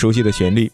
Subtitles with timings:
[0.00, 0.72] 熟悉的旋律，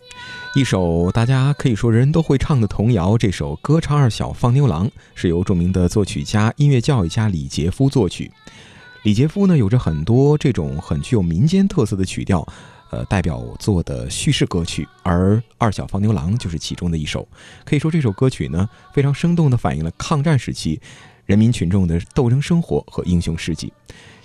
[0.55, 3.19] 一首大家可以说人人都会唱的童谣。
[3.19, 8.31] 这首《歌唱二小放牛郎》是由著名的作曲家、音乐教育家李杰夫作曲。
[9.03, 12.47] 李杰夫呢，有着很多这种很具有民间特色的曲调，
[12.91, 17.27] 呃，代表作的叙事歌曲，而《二小放牛郎》就是其中的一首。
[17.65, 20.81] 可以说，这首歌曲呢，非常生动地反映了抗战时期
[21.25, 23.73] 人民群众的斗争生活和英雄事迹。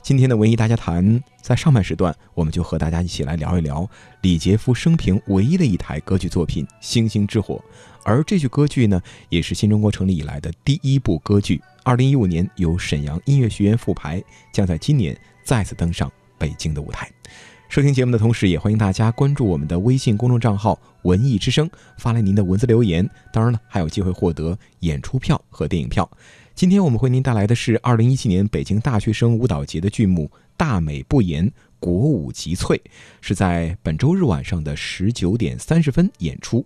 [0.04, 3.88] 今天的文艺大家谈，在上半时段，我们就和大家一起来聊一聊
[4.22, 7.56] 李杰夫生平唯一的一台歌剧作品《星星之火》。
[8.04, 9.00] 而这句歌剧呢，
[9.30, 11.62] 也是新中国成立以来的第一部歌剧。
[11.84, 14.22] 二零一五年由沈阳音乐学院复排，
[14.52, 17.08] 将在今年再次登上北京的舞台。
[17.70, 23.08] 收听节目的同时，也欢迎大家关注我们的微信公众账号“文艺之声”，发来您的文字留言。
[23.32, 26.10] 当然了，还有机会获得演出票和电影票。
[26.62, 32.76] 今天我们为您带来的是二零一七年北京大学生舞蹈节的剧目《大美不言，国舞集萃》，
[33.20, 36.64] 是在本周日晚上的十九点三十分演出。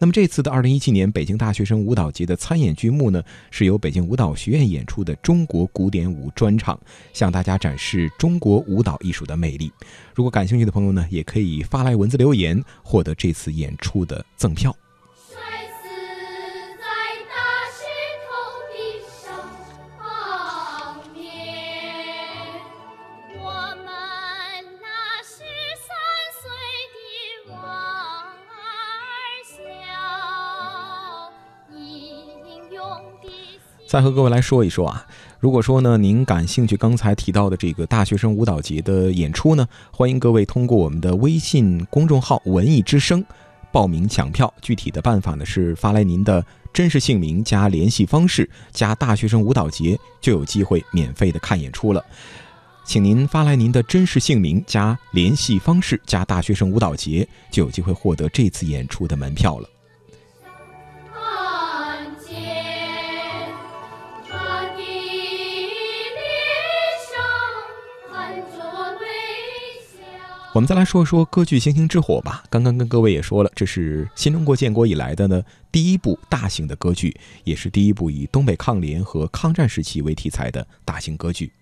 [0.00, 3.22] 那么这次的二零一七年北京大学生舞蹈节的参演剧目呢，
[3.52, 6.76] 是由北京舞蹈学院演出的中国古典舞专场，
[7.12, 9.70] 向大家展示中国舞蹈艺术的魅力。
[10.16, 14.74] 如果感兴趣的朋友呢，也可以发来文字留言，获得这次演出的赠票。
[33.88, 35.06] 再和各位来说一说啊，
[35.40, 43.24] 如果说呢您感兴趣刚才提到的这个大学生舞蹈节的演出呢，欢迎各位通过我们的微信公众号“文艺之声”
[43.72, 44.52] 报名抢票。
[44.60, 52.04] 具体的办法呢是发来您的真实姓名加联系方式加大学生舞蹈节，就有机会免费的看演出了。
[52.84, 59.66] 请您发来您的真实姓名加联系方式加大学生舞蹈节，就有机会获得这次演出的门票了。
[70.54, 72.42] 我们再来说说歌剧《星星之火》吧。
[72.48, 77.14] 刚刚跟各位也说了，这是新中国建国以来的呢第一部大型的歌剧，
[77.44, 81.52] 也是第一部以东北抗联和抗战时期为题材的大型歌剧，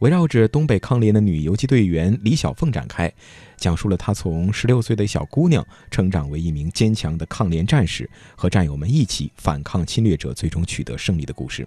[0.00, 3.10] 围绕着东北抗联的女游击队员李小凤展开，
[3.56, 11.66] 讲述了她从十六岁的小姑娘成长为一名坚强的抗联战士，和战友们一起反抗侵略者，最终取得胜利的故事。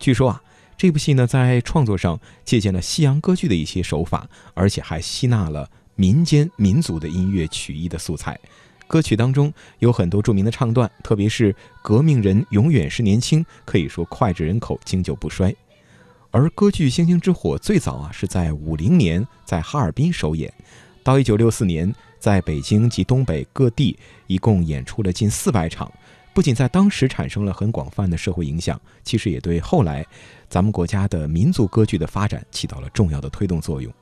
[0.00, 0.42] 据说啊，
[0.76, 5.70] 这部戏呢在创作上借鉴了西洋歌剧的一些手法，而且还吸纳了。
[5.98, 8.38] 民间民族的音乐曲艺的素材，
[8.86, 11.52] 歌曲当中有很多著名的唱段，特别是
[11.82, 15.52] “革命人永远是年轻”，可以说脍炙人口、经久不衰。
[16.30, 20.52] 而歌剧《星星之火》最早啊是在五零年在哈尔滨首演，
[21.02, 23.98] 到一九六四年在北京及东北各地
[24.28, 25.92] 一共演出了近四百场，
[26.32, 30.06] 不仅在当时产生了很广泛的社会影响，其实也对后来
[30.48, 33.92] 咱们国家的民族歌剧的发展起到了重要的推动作用。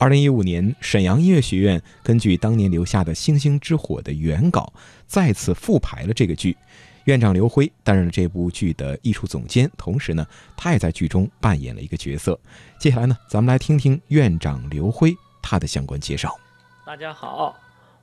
[0.00, 4.72] 二零一五年，沈阳音乐学院根据当年留下的《星星之火》的原稿，
[5.06, 6.56] 再次复排了这个剧。
[7.04, 10.26] 院长刘辉担任了这部剧的艺术总监，同时呢，
[10.56, 12.40] 他也在剧中扮演了一个角色。
[12.78, 16.34] 接下来呢，咱们来听听院长刘辉他的相关介绍。
[16.86, 17.54] 大家好，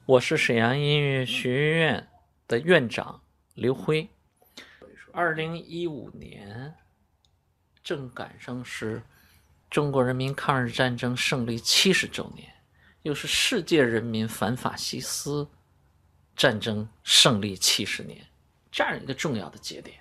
[0.06, 2.08] 我是沈阳音乐学院
[2.48, 3.20] 的院长
[3.56, 4.08] 刘辉。
[5.12, 6.76] 二零一五年
[7.84, 9.02] 正赶上是。
[9.70, 12.50] 中国人民抗日战争胜利七十周年，
[13.02, 15.46] 又是世界人民反法西斯
[16.38, 18.26] 战争胜利七十年，
[18.72, 20.00] 这样一个重要的节点。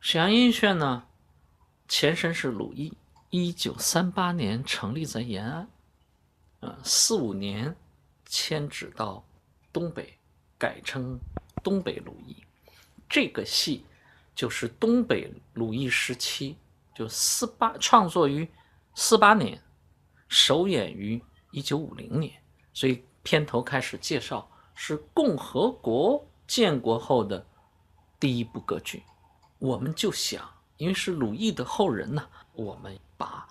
[0.00, 1.04] 沈阳音乐学院呢，
[1.86, 2.92] 前身是鲁艺，
[3.30, 5.68] 一九三八年成立在延安，
[6.60, 7.74] 呃，四五年
[8.26, 9.24] 迁址到
[9.72, 10.12] 东北，
[10.58, 11.18] 改称
[11.62, 12.36] 东北鲁艺。
[13.08, 13.84] 这个戏
[14.34, 16.56] 就是东北鲁艺时期，
[16.96, 18.46] 就四八创作于。
[19.00, 19.62] 四八年，
[20.26, 21.22] 首演于
[21.52, 22.32] 一九五零年，
[22.74, 27.46] 所以片头开始介绍是共和国建国后的
[28.18, 29.04] 第一部歌剧。
[29.60, 33.46] 我们就想，因为是鲁艺的后人呢，我们把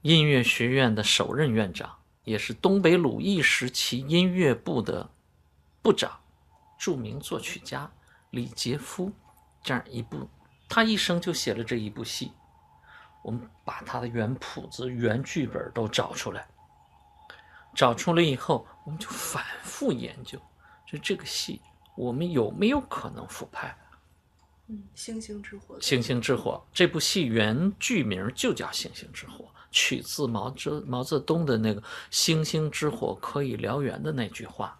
[0.00, 5.10] 音乐学院的首任院长，也是东北鲁艺时期音乐部的
[5.82, 6.18] 部长，
[6.78, 7.92] 著名作曲家
[8.30, 9.12] 李杰夫
[9.62, 10.30] 这样一部，
[10.66, 12.32] 他一生就写了这一部戏。
[13.22, 16.46] 我们把他的原谱子、原剧本都找出来，
[17.74, 20.38] 找出来以后，我们就反复研究，
[20.86, 21.60] 就这个戏，
[21.96, 23.76] 我们有没有可能复拍？
[24.68, 25.80] 嗯，星星之火。
[25.80, 34.78] 星星之火这部戏原剧名就叫《星星之火》，取自毛泽毛泽东的那个“星星之火可以燎原”的那句话。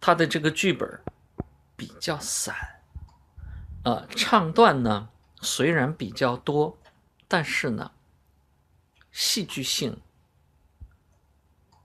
[0.00, 0.88] 他的这个剧本
[1.76, 2.54] 比较散，
[3.84, 5.08] 呃，唱段呢
[5.40, 6.76] 虽然比较多，
[7.26, 7.90] 但是呢，
[9.10, 10.00] 戏剧性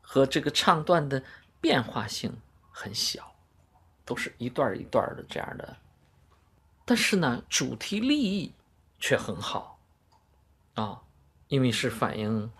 [0.02, 1.24] 和这个唱段的
[1.62, 2.36] 变化性
[2.72, 3.36] 很小，
[4.06, 5.78] 都是一段一段的这样的。
[6.86, 8.54] 但是呢，主题立意
[9.00, 9.80] 却很好
[10.76, 11.02] 啊，
[11.48, 12.52] 因为是反映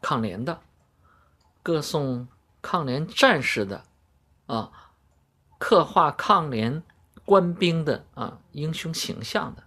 [0.00, 0.60] 抗联的，
[1.62, 2.28] 歌颂
[2.60, 3.84] 抗联战士的
[4.46, 4.72] 啊。
[5.58, 6.82] 刻画抗联
[7.24, 9.65] 官兵的啊英雄形象的，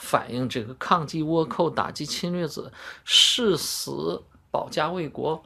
[0.00, 2.72] 反映这个抗击倭寇、打击侵略者、
[3.04, 5.44] 誓死保家卫国、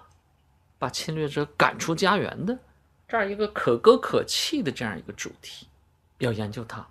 [0.79, 2.57] 把侵略者赶出家园的
[3.09, 5.67] 这样一个可歌可泣的这样一个主题，
[6.19, 6.87] 要研究它，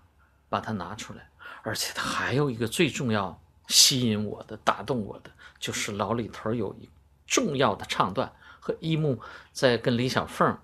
[0.49, 1.29] 把它拿出来。
[1.63, 6.89] 而且它还有一个最重要吸引我的、打动我的，就是老李头有一
[7.25, 9.19] 重要的唱段和一木
[9.53, 10.57] 在跟李小凤。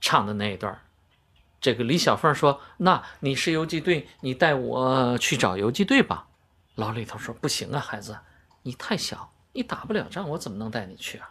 [0.00, 0.82] 唱的那一段
[1.62, 6.26] 这个李小凤说：“那你是游击队，你带我去找游击队吧。”
[6.74, 8.18] 老李头说：“不行啊，孩子，
[8.62, 11.30] 你太小，你打不了仗，我怎么能带你去啊？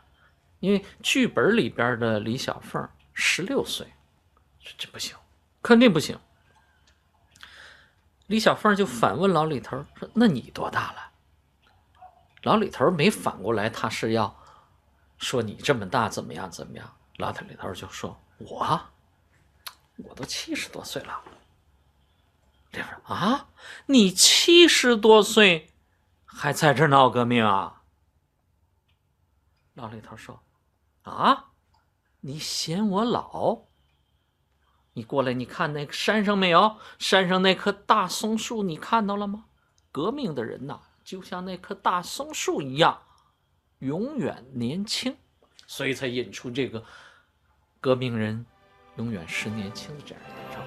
[0.62, 3.86] 因为剧本里边的李小凤十六岁，
[4.64, 5.14] 这这不行，
[5.62, 6.18] 肯定不行。”
[8.28, 11.12] 李小凤就反问老李头说：“那你多大了？”
[12.44, 14.34] 老李头没反过来，他是要
[15.18, 16.90] 说你这么大怎么样怎么样？
[17.18, 18.18] 老李头就说。
[18.38, 18.82] 我，
[20.04, 21.24] 我都七十多岁了。
[22.72, 23.50] 李说：“啊，
[23.88, 25.72] 你七十多岁
[26.26, 27.84] 还在这闹革命啊？”
[29.76, 30.42] 老李头说
[31.04, 31.52] ：“啊，
[32.22, 33.64] 你嫌我老？
[34.94, 36.78] 你过来，你看那个山上没有？
[37.00, 39.46] 山上那棵大松树，你看到了吗？
[39.92, 43.02] 革命的人呐，就像那棵大松树一样，
[43.80, 45.18] 永远年轻，
[45.68, 46.86] 所以才引出这个。”
[47.82, 48.46] 革命人
[48.98, 50.62] 永远是年轻的这样一个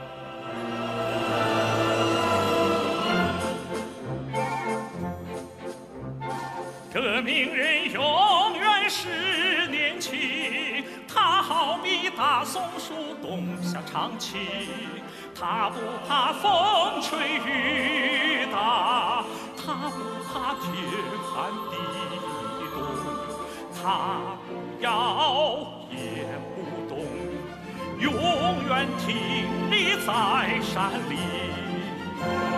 [6.93, 14.41] 革命人永远是年轻，他好比大松树冬夏常青，
[15.35, 19.23] 他不怕风吹雨打，
[19.57, 20.65] 他不怕天
[21.21, 21.77] 寒地
[22.75, 22.77] 冻，
[23.75, 24.49] 他不
[24.83, 24.95] 要。
[28.05, 28.13] 永
[28.69, 32.54] 远挺立在山里。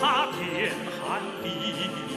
[0.00, 2.15] 怕天寒地。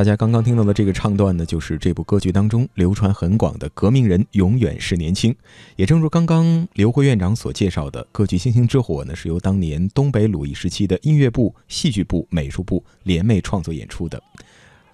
[0.00, 5.36] 大家刚刚听到的这个唱段呢，就是这部歌剧当中流传很广的“革命人永远是年轻”。
[5.76, 14.18] 也正如刚刚刘辉院长所介绍的，歌剧《星星之火》呢，是由当年东北鲁艺时期的音乐部、戏剧部、美术部联袂创作演出的。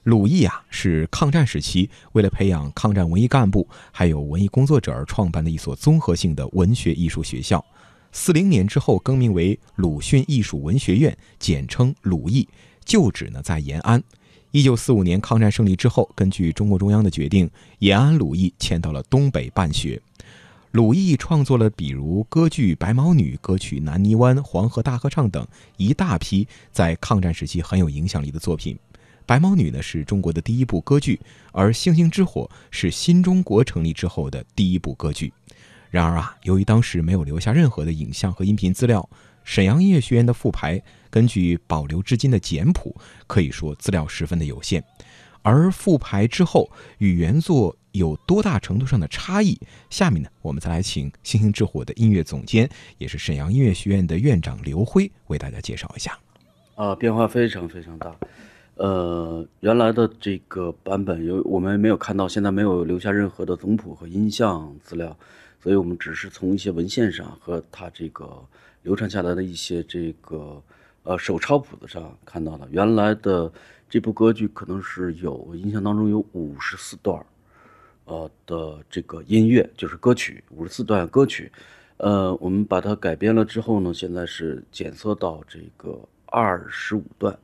[0.02, 7.64] 鲁艺啊，是抗战时期为了培养抗战文艺干部还有文艺工作者而创办的一所综合性的文学艺术学校。
[8.10, 12.48] 四零年之后更名为鲁迅艺术文学院，简称鲁艺，
[12.84, 14.02] 旧址呢在延安。
[14.56, 20.00] 一九四五年抗战胜利之后，根据中共中央的决定，延安鲁艺迁到了东北办学。
[20.70, 25.46] 鲁艺创作了比如歌剧《白毛女》、歌曲《南泥湾》、《黄河大合唱》等
[25.76, 28.78] 一大批在抗战时期很有影响力的作品。
[29.26, 31.20] 白毛女》呢是中国的第一部歌剧，
[31.52, 35.30] 而《星星之火》是新中国成立之后的第一部歌剧。
[35.90, 39.06] 然而啊，由于当时没有留下任何的影像和音频资料，
[39.46, 42.94] 沈阳音乐学院的复排根据保留至今的简谱，
[43.28, 44.84] 可以说资料十分的有限。
[45.40, 49.56] 而复排之后与原作有多大程度上的差异？
[49.88, 56.18] 下面呢，我们再来请《星星之火》的音乐总监，也是沈阳音乐学院的院长刘辉为大家介绍一下。
[56.74, 58.14] 啊，变化非常非常大。
[58.74, 65.16] 呃，原来的这个版本有我们没有看到，现在没有留下任何的总谱和音像资料，
[65.62, 68.44] 所以我们只是从一些文献上和它这个
[68.86, 70.62] 流传下来的一些这个
[71.02, 72.68] 呃手抄谱子上看到的。
[72.70, 73.52] 原来的
[73.90, 77.20] 这部歌剧可能是有印象当中有五十四段
[78.04, 81.50] 呃的这个音乐，就是歌曲五十四段歌曲。
[81.96, 87.36] 呃，我们把它改编了之后呢，现在是检测到这个二十五段。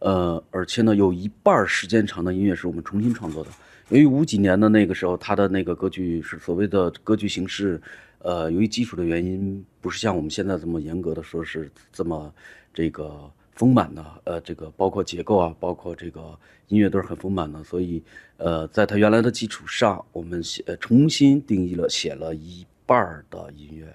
[0.00, 3.50] 呃，而且呢，有一半时间长的音乐是我们重新创作的。
[3.88, 7.80] 由于五几年的那个时候，它的那个歌剧是所谓的歌剧形式，
[8.18, 12.32] 呃，由于基础的原因，不是像我们现在这么严格的说是这么
[12.72, 16.34] 这个丰满的，呃，这个包括结构啊，包括这个
[16.68, 17.62] 音乐都是很丰满的。
[17.62, 18.02] 所以，
[18.38, 23.94] 呃，在它原来的基础上，我们写重新定义了，写了一半的音乐，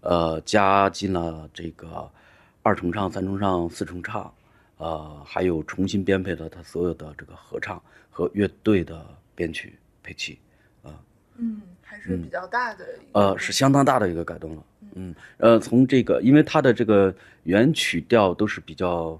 [0.00, 2.10] 呃，加进了这个
[2.62, 4.32] 二重唱、三重唱、四重唱。
[4.78, 10.38] 呃，还有重新编配了他所有的这个合唱和乐队的编曲配器，
[10.82, 10.98] 啊，
[11.36, 11.60] 嗯，
[11.96, 14.62] 还是比较大的，呃，是相当大的一个改动了，
[14.94, 19.18] 嗯，呃，从这个，因为它的这个原曲调都是比较，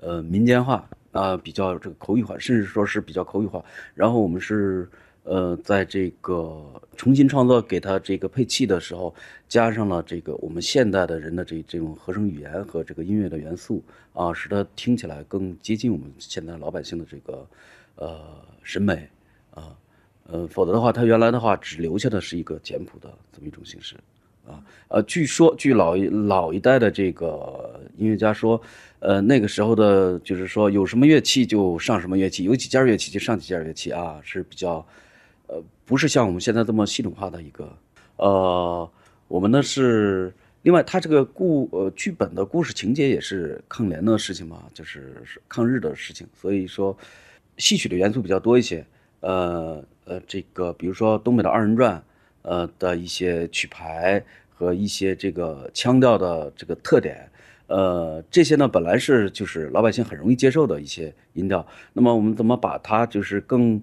[0.00, 3.62] 呃，民间化啊，比较这个口语化，甚至说是比较口语化，
[3.94, 4.88] 然后我们是。
[5.26, 6.62] 呃，在这个
[6.98, 9.14] 重新创作给它这个配器的时候，
[9.48, 17.48] 加上了这个我们现代的人的这这种合成语言和这个音乐的元素啊，使它听起来更接近我们现在老百姓的这个
[17.94, 18.20] 呃
[18.62, 19.08] 审美
[19.54, 19.74] 啊，
[20.26, 23.96] 呃，否则的话，他原来的话只留下的是一个简谱的这么一种形式
[24.46, 24.62] 啊。
[24.88, 28.60] 呃，据说据老一老一代的这个音乐家说，
[29.00, 34.86] 呃，那个时候的就是说有什么乐器就上什么乐器，有几件乐器就上几件乐器啊，是比较。
[35.46, 37.70] 呃，不是像我们现在这么系统化的一个，
[38.16, 38.90] 呃，
[39.28, 46.96] 我们呢是另外，它这个故呃剧本的故事情节也是抗联的事情嘛，就是抗日的事情，所以说
[47.58, 48.82] 戏曲的元素比较多一些。
[49.20, 52.02] 呃呃，这个比如说东北的二人转，
[52.42, 57.28] 呃的一些曲牌和一些这个腔调的这个特点，
[57.66, 63.82] 呃，这些呢本来是就是老百姓很容易接受的一些音调，那么我们怎么把它就是更。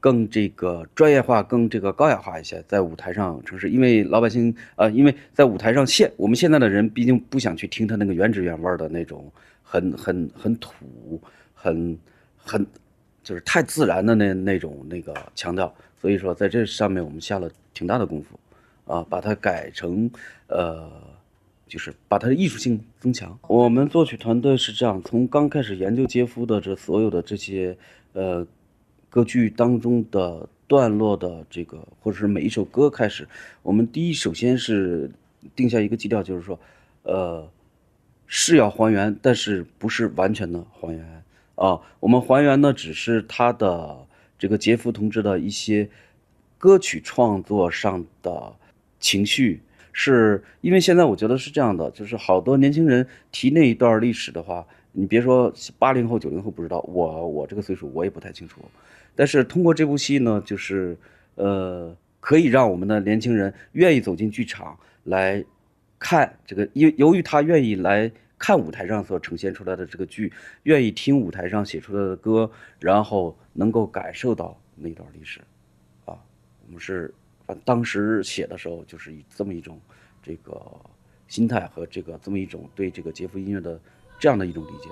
[0.00, 9.28] 更这个专业化，更这个高雅化一些，在舞台上城市，因为老百姓呃，因为在舞台上现我们现在的人毕竟不想去听他那个原汁原味的那种
[9.60, 11.20] 很很很土，
[11.52, 11.98] 很
[12.36, 12.64] 很
[13.28, 18.40] 就是太自然的那那种那个腔调，所以说在这上面我们下了挺大的功夫，
[18.86, 20.10] 啊，把它改成
[20.46, 20.90] 呃，
[21.66, 23.38] 就是把它的艺术性增强。
[23.48, 27.76] 我们作曲团队是这样，从刚开始研究杰夫的这所有的这些
[28.14, 28.46] 呃。
[29.10, 33.26] 歌剧当中的段落的这个，或者是每一首歌开始，
[33.62, 35.10] 我们第一首先是
[35.56, 36.60] 定下一个基调，就是说，
[37.04, 37.50] 呃，
[38.26, 41.17] 是要还原，但是不是完全的还原
[41.58, 41.80] 啊？
[42.00, 44.06] 我们还原的只是他的
[44.38, 45.88] 这个杰夫同志的一些
[46.56, 48.54] 歌曲创作上的
[49.00, 49.60] 情绪，
[49.92, 58.60] 是因为现在我觉得是这样的，就是好多年轻人提那一段历史的话，你别说八零后、九零后不知道，我我这个岁数我也不太清楚。
[59.14, 60.96] 但是通过这部戏呢，就是，
[61.34, 65.44] 呃，可以让我们的年轻人愿意走进剧场来
[65.98, 75.40] 看这个，因由于他愿意来看舞台上所呈现出来的这个剧，愿意听舞台上写出来的歌，然后能够感受到那段历史，
[76.04, 76.16] 啊，
[76.66, 77.12] 我们是
[77.64, 79.80] 当时写的时候就是以这么一种
[80.22, 80.60] 这个
[81.26, 83.80] 心态和这个这么一种对这个杰夫音乐的
[84.18, 84.88] 这样的一种理解。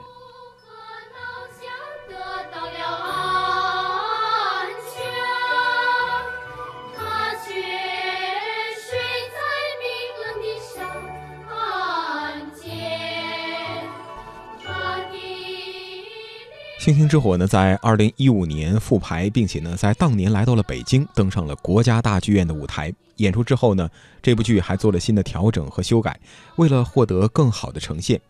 [16.87, 23.90] 星星之火呢，在二零一五年复排，并且呢，在当年来到了北京，登上了国家大剧院的舞台演出之后呢，
[24.23, 26.16] 这部剧还做了新的调整和修改，
[26.55, 28.21] 为了获得更好的呈现，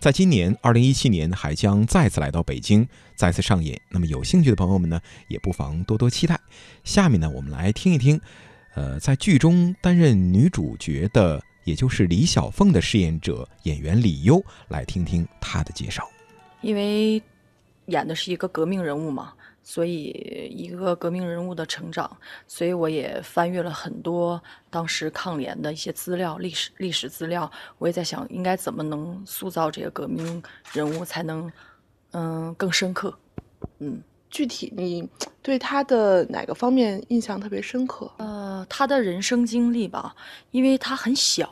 [0.00, 3.78] 在今年二零一七年还将再次来到北京，再次上演。
[3.90, 6.40] 那么有兴趣的朋友们呢，也不妨多多期待。
[6.84, 8.18] 下面呢，我们来听一听，
[8.76, 16.02] 呃，在剧中担任女主角的，也就是李小凤的饰演者演员李优，来听听她的介绍。
[16.62, 17.22] 因为。
[17.86, 22.16] 演的是一个革命人物嘛，所以一个革命人物的成长，
[22.46, 27.50] 所以我也翻阅了很多当时抗联的一些资料、历史历史资料。
[27.78, 31.50] 我也在想，应该怎么能塑造这个革命人物，才能
[32.12, 33.16] 嗯更深刻。
[33.78, 35.08] 嗯，具体你
[35.42, 38.10] 对他的哪个方面印象特别深刻？
[38.18, 40.14] 呃，他的人生经历吧，
[40.50, 41.50] 因为他很小，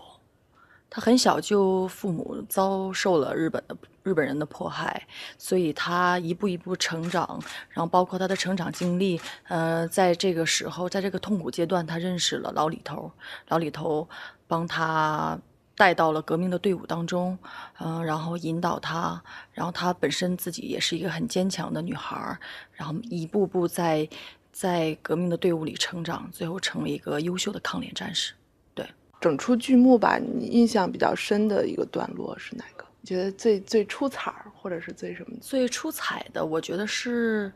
[0.94, 5.04] 他很小就父母遭受了日本的日本人的迫害，
[5.36, 13.10] 所以他一步一步成长，然后包括他的成长经历，呃，在这个时候，在这个痛苦阶段，他认识了老李头，
[13.48, 14.08] 老李头
[14.46, 15.36] 帮他
[15.76, 17.36] 带到了革命的队伍当中，
[17.80, 22.38] 嗯、然后引导他，然后他本身自己也是一个很坚强的女孩，
[22.72, 24.08] 然后一步步在
[24.52, 28.34] 在革命的队伍里成长，最后成为一个优秀的抗联战士。
[29.24, 32.84] 整出剧目吧，你印象比较深的一个段落是哪个？
[33.00, 35.34] 你觉得最最出彩儿，或者是最什么？
[35.40, 37.50] 最出彩的，我觉得是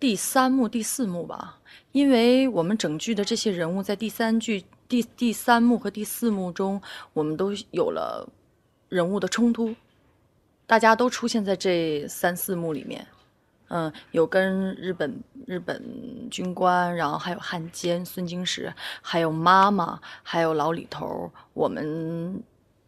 [0.00, 1.58] 第三幕、第四幕吧，
[1.92, 6.80] 因为我们整剧的这些人物在第三剧、第第三幕和第四幕中，
[7.12, 8.26] 我们都有了
[8.88, 9.74] 人物的冲突，
[10.66, 13.06] 大家都出现在这三四幕里面。
[13.68, 22.42] 嗯，有跟日本日本军官，然后还有汉奸孙经石，还有妈妈，还有老李头，我们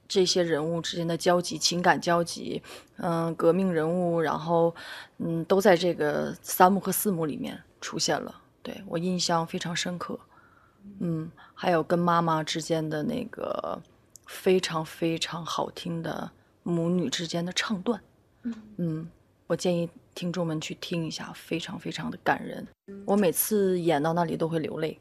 [0.07, 2.63] 这些人物之间的交集、情感交集，
[2.97, 4.75] 嗯，革命人物，然后
[5.19, 10.19] 嗯，都在这个三幕和四幕里面出现了，对我印象非常深刻。
[11.01, 13.79] 嗯，还有跟妈妈之间的那个
[14.27, 16.31] 非常非常好听的
[16.63, 18.01] 母女之间的唱段，
[18.77, 19.07] 嗯，
[19.47, 22.67] 我建议听众们去听一下，非常非常的感人。
[23.07, 24.99] 我每次演到那里都会流泪，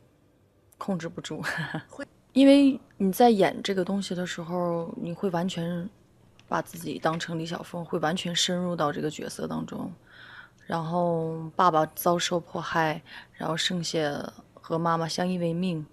[0.78, 1.42] 控制不住。
[2.34, 5.90] 因为你在演这个东西的时候，你会完全
[6.48, 9.92] 把自己当成李小峰，会完全深入到这个角色当中。
[10.68, 13.02] 然后爸爸遭受迫害，
[13.34, 15.84] 然后剩下和妈妈相依为命，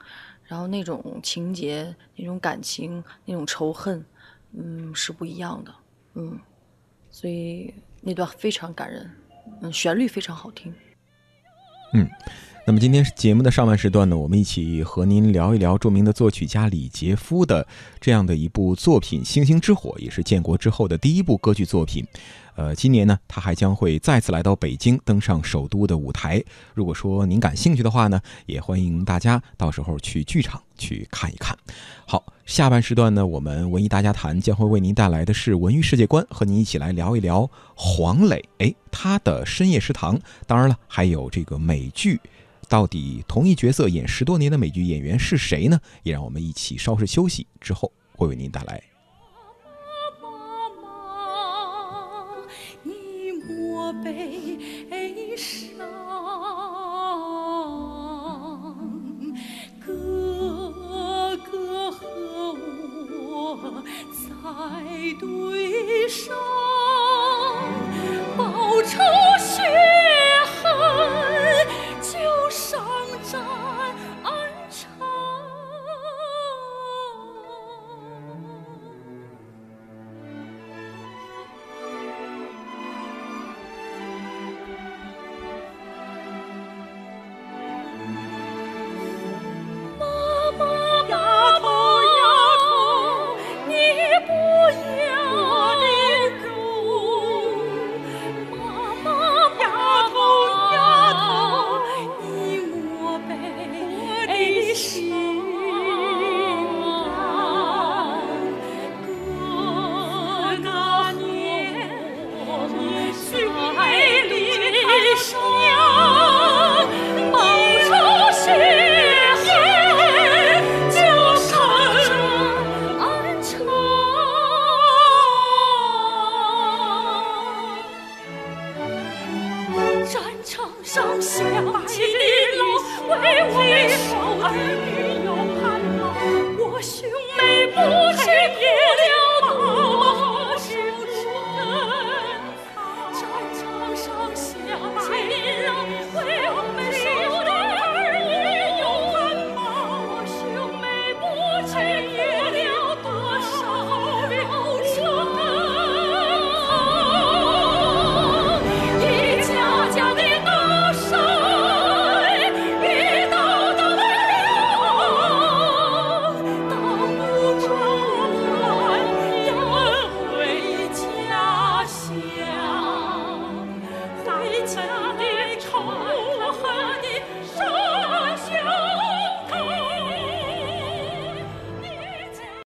[0.43, 4.05] 然后那种情节、那种感情、那种仇恨，
[4.53, 5.75] 嗯，是不一样的，
[6.13, 6.39] 嗯，
[7.09, 7.73] 所以
[8.05, 9.11] 那段非常感人，
[9.63, 10.75] 嗯，旋律非常好听。
[11.95, 12.09] 嗯
[12.67, 17.67] 那么今天节目的上半时段呢，我们一起和您聊一聊著名的作曲家李杰夫的
[18.01, 22.07] 这样的一部作品《星星之火》，也是建国之后的第一部歌剧作品。
[22.57, 26.43] 呃，今年呢，他还将会再次来到北京，登上首都的舞台。
[26.73, 31.55] 如果说您感兴趣的话呢，也欢迎大家到时候去剧场去看一看。
[32.07, 40.19] 好，下半时段呢，我们文艺大家谈将会为您带来的是文娱世界观，和您一起来聊一聊黄磊，哎，他的深夜食堂。
[40.47, 42.19] 当然了，还有这个美剧。
[42.75, 45.79] 到底同一角色演十多年的美剧演员是谁呢？
[46.03, 48.83] 也让我们一起稍事休息之后，会为您带来。
[50.21, 50.29] 妈
[50.83, 50.89] 妈，
[52.83, 55.79] 你莫悲伤，
[59.87, 62.09] 哥哥和
[63.23, 65.64] 我在对